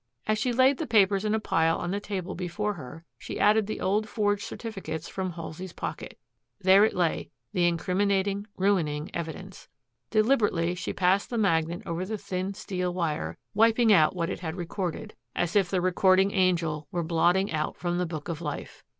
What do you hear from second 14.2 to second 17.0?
it had recorded, as if the recording angel